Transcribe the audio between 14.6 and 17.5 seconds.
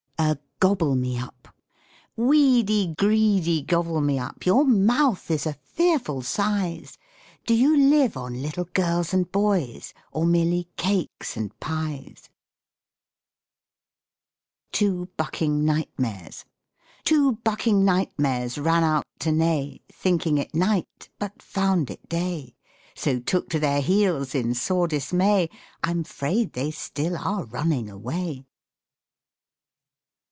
TWO BUCKING NIGHTMARES Two